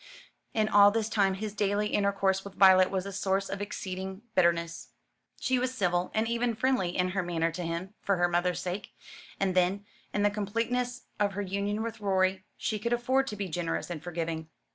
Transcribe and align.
In 0.55 0.67
all 0.67 0.89
this 0.89 1.09
time 1.09 1.35
his 1.35 1.53
daily 1.53 1.89
intercourse 1.89 2.43
with 2.43 2.55
Violet 2.55 2.89
was 2.89 3.05
a 3.05 3.11
source 3.13 3.49
of 3.49 3.61
exceeding 3.61 4.23
bitterness. 4.33 4.87
She 5.39 5.59
was 5.59 5.75
civil, 5.75 6.09
and 6.15 6.27
even 6.27 6.55
friendly 6.55 6.97
in 6.97 7.09
her 7.09 7.21
manner 7.21 7.51
to 7.51 7.61
him 7.61 7.93
for 8.01 8.15
her 8.15 8.27
mother's 8.27 8.61
sake. 8.61 8.93
And 9.39 9.53
then, 9.53 9.85
in 10.11 10.23
the 10.23 10.31
completeness 10.31 11.03
of 11.19 11.33
her 11.33 11.43
union 11.43 11.83
with 11.83 12.01
Rorie, 12.01 12.43
she 12.57 12.79
could 12.79 12.93
afford 12.93 13.27
to 13.27 13.35
be 13.35 13.47
generous 13.47 13.91
and 13.91 14.01
forgiving. 14.01 14.49